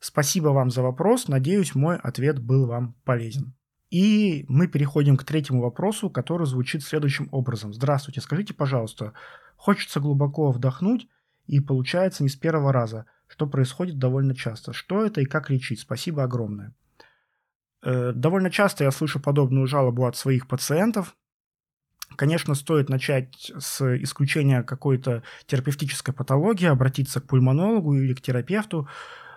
Спасибо 0.00 0.48
вам 0.48 0.70
за 0.70 0.82
вопрос. 0.82 1.28
Надеюсь, 1.28 1.76
мой 1.76 1.96
ответ 1.96 2.40
был 2.40 2.66
вам 2.66 2.94
полезен. 3.04 3.54
И 3.90 4.46
мы 4.48 4.66
переходим 4.66 5.16
к 5.16 5.22
третьему 5.22 5.60
вопросу, 5.60 6.10
который 6.10 6.46
звучит 6.46 6.82
следующим 6.82 7.28
образом. 7.30 7.72
Здравствуйте, 7.72 8.20
скажите, 8.20 8.52
пожалуйста, 8.52 9.12
хочется 9.54 10.00
глубоко 10.00 10.50
вдохнуть 10.50 11.06
и 11.46 11.60
получается 11.60 12.24
не 12.24 12.30
с 12.30 12.34
первого 12.34 12.72
раза, 12.72 13.06
что 13.28 13.46
происходит 13.46 13.98
довольно 13.98 14.34
часто. 14.34 14.72
Что 14.72 15.04
это 15.04 15.20
и 15.20 15.26
как 15.26 15.50
лечить? 15.50 15.80
Спасибо 15.80 16.24
огромное. 16.24 16.74
Э, 17.82 18.12
довольно 18.14 18.50
часто 18.50 18.84
я 18.84 18.90
слышу 18.90 19.20
подобную 19.20 19.66
жалобу 19.66 20.06
от 20.06 20.16
своих 20.16 20.46
пациентов. 20.46 21.16
Конечно, 22.16 22.54
стоит 22.54 22.88
начать 22.88 23.50
с 23.58 23.80
исключения 24.02 24.62
какой-то 24.62 25.22
терапевтической 25.46 26.14
патологии, 26.14 26.66
обратиться 26.66 27.20
к 27.20 27.26
пульмонологу 27.26 27.94
или 27.94 28.14
к 28.14 28.20
терапевту, 28.20 28.88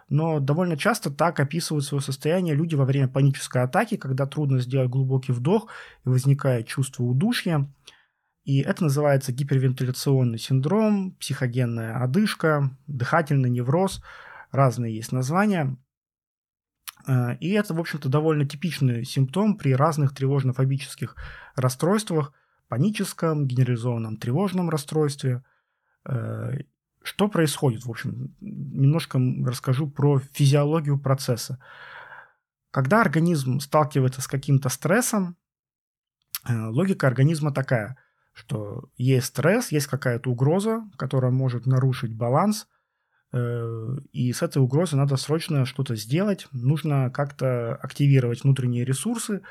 но 0.10 0.40
довольно 0.40 0.78
часто 0.78 1.10
так 1.10 1.40
описывают 1.40 1.86
свое 1.86 2.02
состояние 2.02 2.54
люди 2.54 2.76
во 2.76 2.86
время 2.86 3.08
панической 3.08 3.64
атаки, 3.64 3.98
когда 3.98 4.26
трудно 4.26 4.60
сделать 4.60 4.90
глубокий 4.90 5.32
вдох 5.32 5.70
и 6.06 6.10
возникает 6.10 6.68
чувство 6.68 7.04
удушья. 7.04 7.72
И 8.44 8.60
это 8.60 8.84
называется 8.84 9.32
гипервентиляционный 9.32 10.38
синдром, 10.38 11.16
психогенная 11.20 12.04
одышка, 12.04 12.78
дыхательный 12.86 13.50
невроз, 13.50 14.04
разные 14.52 14.96
есть 14.96 15.12
названия. 15.12 15.78
Э, 17.08 17.36
и 17.40 17.52
это, 17.52 17.74
в 17.74 17.80
общем-то, 17.80 18.10
довольно 18.10 18.46
типичный 18.46 19.04
симптом 19.04 19.58
при 19.58 19.74
разных 19.74 20.14
тревожно-фобических 20.14 21.16
расстройствах, 21.56 22.34
паническом, 22.68 23.48
генерализованном 23.48 24.18
тревожном 24.18 24.70
расстройстве 24.70 25.44
э, 26.08 26.60
что 27.06 27.28
происходит? 27.28 27.86
В 27.86 27.92
общем, 27.92 28.36
немножко 28.42 29.20
расскажу 29.46 29.88
про 29.88 30.20
физиологию 30.34 31.00
процесса. 31.00 31.60
Когда 32.72 33.00
организм 33.00 33.60
сталкивается 33.60 34.22
с 34.22 34.28
каким-то 34.28 34.70
стрессом, 34.70 35.38
э, 36.50 36.68
логика 36.68 37.06
организма 37.06 37.54
такая, 37.54 37.98
что 38.34 38.90
есть 38.98 39.28
стресс, 39.28 39.72
есть 39.72 39.88
какая-то 39.88 40.32
угроза, 40.32 40.84
которая 40.98 41.32
может 41.32 41.68
нарушить 41.68 42.14
баланс, 42.16 42.68
и 44.14 44.32
с 44.34 44.42
этой 44.42 44.62
угрозой 44.62 44.96
надо 44.96 45.18
срочно 45.18 45.66
что-то 45.66 45.96
сделать, 45.96 46.48
нужно 46.52 47.10
как-то 47.10 47.76
активировать 47.76 48.44
внутренние 48.44 48.86
ресурсы 48.86 49.42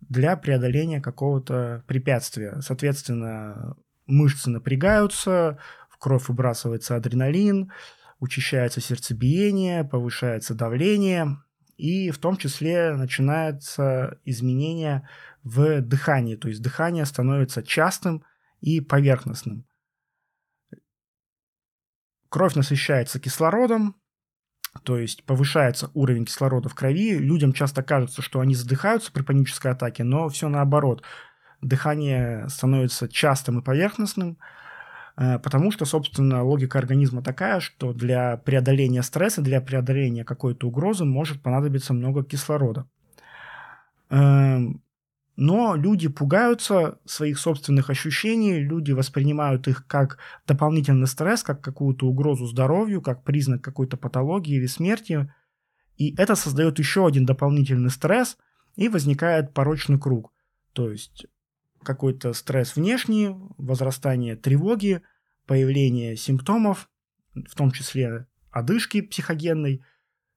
для 0.00 0.36
преодоления 0.36 1.00
какого-то 1.00 1.82
препятствия. 1.86 2.60
Соответственно, 2.60 3.76
мышцы 4.06 4.50
напрягаются, 4.50 5.58
кровь 6.04 6.28
выбрасывается 6.28 6.96
адреналин, 6.96 7.72
учащается 8.20 8.82
сердцебиение, 8.82 9.84
повышается 9.84 10.54
давление, 10.54 11.38
и 11.78 12.10
в 12.10 12.18
том 12.18 12.36
числе 12.36 12.94
начинается 12.94 14.18
изменение 14.26 15.08
в 15.44 15.80
дыхании, 15.80 16.36
то 16.36 16.48
есть 16.48 16.60
дыхание 16.60 17.06
становится 17.06 17.62
частым 17.62 18.22
и 18.60 18.82
поверхностным. 18.82 19.64
Кровь 22.34 22.56
насыщается 22.56 23.20
кислородом, 23.20 23.94
то 24.82 24.98
есть 24.98 25.22
повышается 25.22 25.92
уровень 25.94 26.24
кислорода 26.24 26.68
в 26.68 26.74
крови. 26.74 27.16
Людям 27.16 27.52
часто 27.52 27.84
кажется, 27.84 28.22
что 28.22 28.40
они 28.40 28.56
задыхаются 28.56 29.12
при 29.12 29.22
панической 29.22 29.70
атаке, 29.70 30.02
но 30.02 30.28
все 30.28 30.48
наоборот. 30.48 31.04
Дыхание 31.60 32.48
становится 32.48 33.08
частым 33.08 33.60
и 33.60 33.62
поверхностным, 33.62 34.36
Э, 35.16 35.38
потому 35.38 35.70
что, 35.70 35.84
собственно, 35.84 36.42
логика 36.42 36.78
организма 36.78 37.22
такая, 37.22 37.60
что 37.60 37.92
для 37.92 38.36
преодоления 38.38 39.02
стресса, 39.02 39.42
для 39.42 39.60
преодоления 39.60 40.24
какой-то 40.24 40.66
угрозы 40.66 41.04
может 41.04 41.42
понадобиться 41.42 41.92
много 41.94 42.24
кислорода. 42.24 42.86
Но 45.36 45.74
люди 45.74 46.08
пугаются 46.08 46.98
своих 47.04 47.38
собственных 47.38 47.90
ощущений, 47.90 48.60
люди 48.60 48.92
воспринимают 48.92 49.66
их 49.66 49.86
как 49.86 50.18
дополнительный 50.46 51.08
стресс, 51.08 51.42
как 51.42 51.60
какую-то 51.60 52.06
угрозу 52.06 52.46
здоровью, 52.46 53.02
как 53.02 53.24
признак 53.24 53.62
какой-то 53.62 53.96
патологии 53.96 54.56
или 54.56 54.66
смерти. 54.66 55.32
И 55.96 56.14
это 56.16 56.36
создает 56.36 56.78
еще 56.78 57.06
один 57.06 57.26
дополнительный 57.26 57.90
стресс, 57.90 58.36
и 58.76 58.88
возникает 58.88 59.54
порочный 59.54 59.98
круг. 59.98 60.32
То 60.72 60.90
есть 60.90 61.26
какой-то 61.82 62.32
стресс 62.32 62.76
внешний, 62.76 63.30
возрастание 63.58 64.36
тревоги, 64.36 65.02
появление 65.46 66.16
симптомов, 66.16 66.88
в 67.34 67.54
том 67.54 67.70
числе 67.70 68.26
одышки 68.50 69.00
психогенной, 69.00 69.82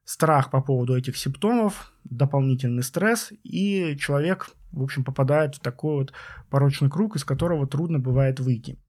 страх 0.03 0.51
по 0.51 0.61
поводу 0.61 0.95
этих 0.95 1.17
симптомов, 1.17 1.93
дополнительный 2.03 2.83
стресс, 2.83 3.31
и 3.43 3.95
человек, 3.99 4.51
в 4.77 4.83
общем, 4.83 5.03
попадает 5.03 5.55
в 5.55 5.59
такой 5.59 5.95
вот 5.95 6.13
порочный 6.49 6.89
круг, 6.89 7.15
из 7.15 7.23
которого 7.23 7.67
трудно 7.67 7.99
бывает 7.99 8.39
выйти. 8.39 8.79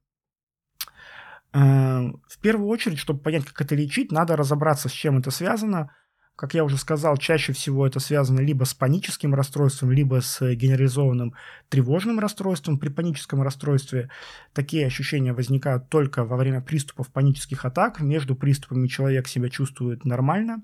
Э, 1.53 2.11
в 2.29 2.39
первую 2.41 2.69
очередь, 2.69 2.99
чтобы 2.99 3.21
понять, 3.21 3.45
как 3.45 3.61
это 3.61 3.75
лечить, 3.75 4.13
надо 4.13 4.37
разобраться, 4.37 4.89
с 4.89 4.93
чем 4.93 5.19
это 5.19 5.31
связано– 5.31 5.91
как 6.39 6.55
я 6.55 6.63
уже 6.63 6.79
сказал, 6.79 7.17
чаще 7.17 7.53
всего 7.53 7.85
это 7.85 7.99
связано 7.99 8.39
либо 8.39 8.63
с 8.63 8.73
паническим 8.73 9.35
расстройством, 9.35 9.91
либо 9.91 10.21
с 10.21 10.41
генерализованным 10.55 11.35
тревожным 11.69 12.21
расстройством. 12.21 12.79
При 12.79 12.91
паническом 12.91 13.43
расстройстве 13.43 14.09
такие 14.53 14.87
ощущения 14.87 15.33
возникают 15.33 15.89
только 15.89 16.25
во 16.25 16.37
время 16.37 16.61
приступов 16.61 17.09
панических 17.09 17.65
атак. 17.65 18.01
Между 18.01 18.37
приступами 18.37 18.87
человек 18.87 19.27
себя 19.27 19.49
чувствует 19.51 20.05
нормально. 20.05 20.63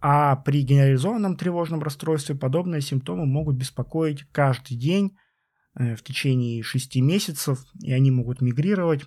А 0.00 0.36
при 0.36 0.62
генерализованном 0.62 1.36
тревожном 1.36 1.82
расстройстве 1.82 2.34
подобные 2.36 2.80
симптомы 2.80 3.26
могут 3.26 3.56
беспокоить 3.56 4.24
каждый 4.30 4.76
день 4.76 5.16
э, 5.74 5.96
в 5.96 6.02
течение 6.02 6.62
6 6.62 6.96
месяцев, 6.96 7.64
и 7.82 7.92
они 7.92 8.10
могут 8.10 8.40
мигрировать. 8.40 9.04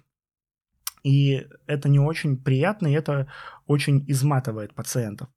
И 1.04 1.48
это 1.66 1.90
не 1.90 2.00
очень 2.00 2.38
приятно, 2.38 2.88
и 2.88 2.94
это 2.94 3.32
очень 3.68 4.04
изматывает 4.08 4.74
пациентов. 4.74 5.30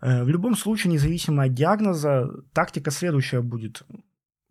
Э, 0.00 0.22
в 0.22 0.28
любом 0.28 0.54
случае, 0.54 0.92
независимо 0.92 1.44
от 1.44 1.54
диагноза, 1.54 2.30
тактика 2.52 2.90
следующая 2.90 3.40
будет. 3.40 3.82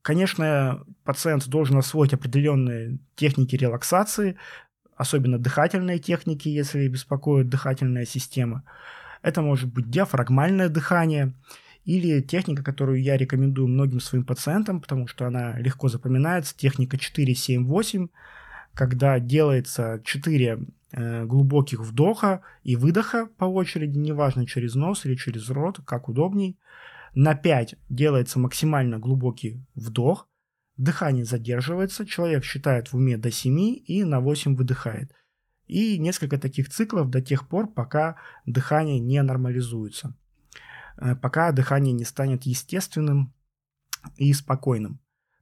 Конечно, 0.02 0.84
пациент 1.06 1.48
должен 1.48 1.78
освоить 1.78 2.14
определенные 2.14 3.00
техники 3.16 3.56
релаксации, 3.56 4.38
особенно 4.98 5.38
дыхательные 5.38 6.00
техники, 6.00 6.50
если 6.50 6.88
беспокоит 6.88 7.50
дыхательная 7.50 8.06
система. 8.06 8.64
Это 9.24 9.42
может 9.42 9.74
быть 9.74 9.90
диафрагмальное 9.90 10.70
дыхание 10.70 11.34
или 11.86 12.22
техника, 12.22 12.64
которую 12.64 13.02
я 13.02 13.18
рекомендую 13.18 13.68
многим 13.68 14.00
своим 14.00 14.24
пациентам, 14.24 14.80
потому 14.80 15.08
что 15.08 15.26
она 15.26 15.58
легко 15.58 15.90
запоминается, 15.90 16.56
техника 16.56 16.98
4-7-8, 16.98 18.10
когда 18.76 19.20
делается 19.20 20.00
4 20.06 20.68
Э, 20.96 21.26
глубоких 21.26 21.80
вдоха 21.80 22.44
и 22.62 22.76
выдоха 22.76 23.26
по 23.26 23.46
очереди, 23.46 23.98
неважно 23.98 24.46
через 24.46 24.76
нос 24.76 25.06
или 25.06 25.16
через 25.16 25.50
рот, 25.50 25.80
как 25.88 26.08
удобней. 26.08 26.60
На 27.16 27.34
5 27.34 27.76
делается 27.90 28.38
максимально 28.38 29.00
глубокий 29.00 29.66
вдох, 29.74 30.30
дыхание 30.78 31.26
задерживается, 31.26 32.06
человек 32.06 32.44
считает 32.44 32.90
в 32.90 32.98
уме 32.98 33.18
до 33.18 33.32
7 33.32 33.60
и 33.60 34.04
на 34.04 34.20
8 34.20 34.56
выдыхает. 34.56 35.12
И 35.68 35.98
несколько 35.98 36.38
таких 36.38 36.70
циклов 36.70 37.10
до 37.10 37.22
тех 37.22 37.48
пор, 37.48 37.72
пока 37.72 38.18
дыхание 38.46 39.00
не 39.00 39.22
нормализуется, 39.22 40.16
э, 40.98 41.16
пока 41.16 41.52
дыхание 41.52 41.94
не 41.94 42.04
станет 42.06 42.44
естественным 42.44 43.34
и 44.18 44.34
спокойным. 44.34 45.00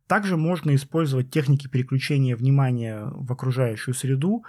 Также 0.07 0.38
можно 0.38 0.75
использовать 0.75 1.31
техники 1.31 1.67
переключения 1.67 2.36
внимания 2.36 3.05
в 3.05 3.31
окружающую 3.31 3.95
среду, 3.95 4.43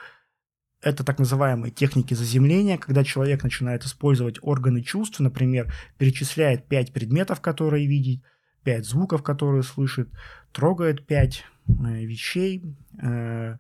это 0.82 1.04
так 1.04 1.20
называемые 1.20 1.70
техники 1.70 2.12
заземления, 2.12 2.76
когда 2.76 3.04
человек 3.04 3.44
начинает 3.44 3.84
использовать 3.84 4.38
органы 4.42 4.82
чувств, 4.82 5.20
например, 5.20 5.72
перечисляет 5.96 6.66
пять 6.66 6.92
предметов, 6.92 7.40
которые 7.40 7.86
видит, 7.86 8.24
пять 8.64 8.84
звуков, 8.84 9.22
которые 9.22 9.62
слышит, 9.62 10.10
трогает 10.50 11.06
пять 11.06 11.44
э, 11.68 11.72
вещей, 12.04 12.76
э, 13.00 13.58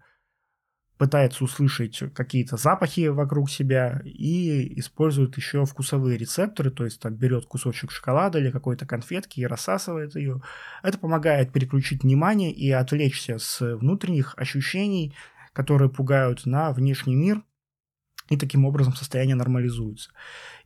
пытается 1.02 1.42
услышать 1.42 2.00
какие-то 2.14 2.56
запахи 2.56 3.08
вокруг 3.08 3.50
себя 3.50 4.00
и 4.04 4.78
использует 4.78 5.36
еще 5.36 5.64
вкусовые 5.64 6.16
рецепторы, 6.16 6.70
то 6.70 6.84
есть 6.84 7.00
там 7.00 7.16
берет 7.16 7.44
кусочек 7.46 7.90
шоколада 7.90 8.38
или 8.38 8.52
какой-то 8.52 8.86
конфетки 8.86 9.40
и 9.40 9.46
рассасывает 9.46 10.14
ее. 10.14 10.42
Это 10.80 10.98
помогает 10.98 11.52
переключить 11.52 12.04
внимание 12.04 12.52
и 12.52 12.70
отвлечься 12.70 13.38
с 13.40 13.74
внутренних 13.74 14.34
ощущений, 14.36 15.12
которые 15.52 15.90
пугают, 15.90 16.46
на 16.46 16.70
внешний 16.70 17.16
мир, 17.16 17.42
и 18.28 18.36
таким 18.36 18.64
образом 18.64 18.94
состояние 18.94 19.36
нормализуется. 19.36 20.10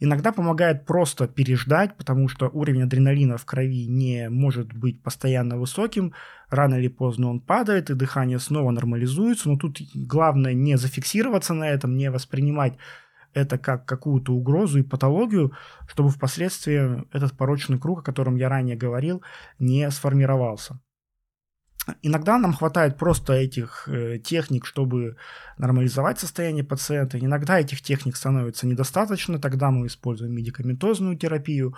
Иногда 0.00 0.32
помогает 0.32 0.84
просто 0.86 1.26
переждать, 1.26 1.96
потому 1.96 2.28
что 2.28 2.48
уровень 2.48 2.82
адреналина 2.82 3.38
в 3.38 3.44
крови 3.44 3.86
не 3.86 4.28
может 4.28 4.72
быть 4.72 5.02
постоянно 5.02 5.58
высоким, 5.58 6.12
рано 6.50 6.76
или 6.76 6.88
поздно 6.88 7.30
он 7.30 7.40
падает, 7.40 7.90
и 7.90 7.94
дыхание 7.94 8.38
снова 8.38 8.70
нормализуется, 8.70 9.48
но 9.48 9.56
тут 9.56 9.78
главное 9.94 10.54
не 10.54 10.76
зафиксироваться 10.76 11.54
на 11.54 11.68
этом, 11.68 11.96
не 11.96 12.10
воспринимать 12.10 12.74
это 13.36 13.58
как 13.58 13.84
какую-то 13.84 14.32
угрозу 14.32 14.78
и 14.78 14.82
патологию, 14.82 15.52
чтобы 15.88 16.08
впоследствии 16.08 17.06
этот 17.14 17.36
порочный 17.36 17.78
круг, 17.78 18.00
о 18.00 18.02
котором 18.02 18.36
я 18.36 18.48
ранее 18.48 18.76
говорил, 18.76 19.22
не 19.58 19.90
сформировался. 19.90 20.80
Иногда 22.02 22.38
нам 22.38 22.52
хватает 22.52 22.96
просто 22.96 23.34
этих 23.34 23.88
э, 23.88 24.18
техник, 24.18 24.66
чтобы 24.66 25.16
нормализовать 25.56 26.18
состояние 26.18 26.64
пациента. 26.64 27.18
Иногда 27.18 27.60
этих 27.60 27.80
техник 27.80 28.16
становится 28.16 28.66
недостаточно, 28.66 29.38
тогда 29.38 29.70
мы 29.70 29.86
используем 29.86 30.34
медикаментозную 30.34 31.16
терапию. 31.16 31.76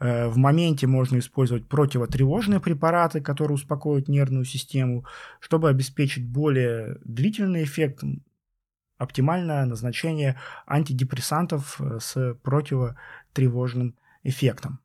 Э, 0.00 0.28
в 0.28 0.36
моменте 0.36 0.86
можно 0.86 1.18
использовать 1.18 1.66
противотревожные 1.66 2.60
препараты, 2.60 3.22
которые 3.22 3.54
успокоят 3.54 4.08
нервную 4.08 4.44
систему, 4.44 5.06
чтобы 5.40 5.70
обеспечить 5.70 6.28
более 6.28 6.98
длительный 7.04 7.64
эффект, 7.64 8.04
оптимальное 8.98 9.64
назначение 9.64 10.38
антидепрессантов 10.66 11.80
э, 11.80 11.98
с 12.00 12.34
противотревожным 12.42 13.96
эффектом. 14.24 14.80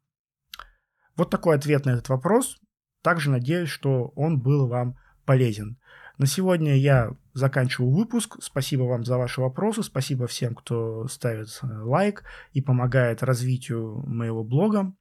Вот 1.17 1.30
такой 1.30 1.58
ответ 1.58 1.86
на 1.86 1.91
этот 1.91 2.08
вопрос. 2.08 2.62
Также 3.03 3.29
надеюсь, 3.29 3.69
что 3.69 4.13
он 4.15 4.39
был 4.39 4.67
вам 4.67 4.97
полезен. 5.25 5.77
На 6.17 6.25
сегодня 6.25 6.77
я 6.77 7.11
заканчиваю 7.33 7.91
выпуск. 7.91 8.37
Спасибо 8.41 8.83
вам 8.83 9.03
за 9.03 9.17
ваши 9.17 9.41
вопросы. 9.41 9.83
Спасибо 9.83 10.25
всем, 10.25 10.55
кто 10.55 11.07
ставит 11.07 11.47
э, 11.61 11.67
лайк 11.67 12.23
и 12.53 12.61
помогает 12.61 13.21
развитию 13.21 14.03
моего 14.07 14.43
блога. 14.43 14.93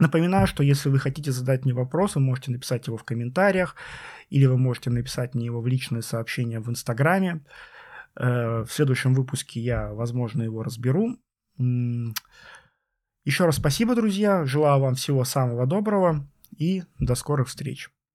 Напоминаю, 0.00 0.46
что 0.46 0.62
если 0.62 0.88
вы 0.88 0.98
хотите 0.98 1.30
задать 1.30 1.64
мне 1.64 1.74
вопрос, 1.74 2.16
вы 2.16 2.22
можете 2.22 2.50
написать 2.50 2.86
его 2.88 2.96
в 2.96 3.04
комментариях, 3.04 3.76
или 4.30 4.46
вы 4.46 4.58
можете 4.58 4.90
написать 4.90 5.34
мне 5.34 5.46
его 5.46 5.60
в 5.60 5.66
личное 5.66 6.02
сообщение 6.02 6.58
в 6.58 6.68
Инстаграме. 6.68 7.44
Э, 8.16 8.64
в 8.64 8.72
следующем 8.72 9.14
выпуске 9.14 9.60
я, 9.60 9.92
возможно, 9.92 10.42
его 10.42 10.64
разберу. 10.64 11.16
Еще 11.58 13.44
раз 13.44 13.56
спасибо, 13.56 13.94
друзья. 13.94 14.44
Желаю 14.44 14.80
вам 14.80 14.96
всего 14.96 15.22
самого 15.24 15.66
доброго 15.66 16.26
и 16.58 16.82
до 16.98 17.14
скорых 17.14 17.48
встреч. 17.48 17.90